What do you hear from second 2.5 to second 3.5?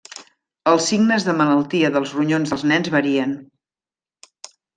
dels nens varien.